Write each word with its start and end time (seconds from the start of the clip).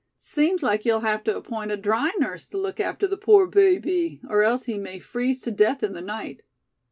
Seems 0.17 0.63
like 0.63 0.83
you'll 0.83 1.01
have 1.01 1.23
to 1.25 1.37
appoint 1.37 1.69
a 1.71 1.77
dry 1.77 2.09
nurse 2.17 2.47
to 2.47 2.57
look 2.57 2.79
after 2.79 3.05
the 3.05 3.17
poor 3.17 3.45
baby, 3.45 4.19
or 4.27 4.41
else 4.41 4.63
he 4.63 4.79
may 4.79 4.97
freeze 4.97 5.43
to 5.43 5.51
death 5.51 5.83
in 5.83 5.93
the 5.93 6.01
night." 6.01 6.41